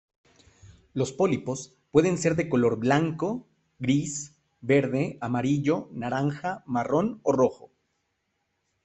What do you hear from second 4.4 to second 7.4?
verde, amarillo, naranja, marrón o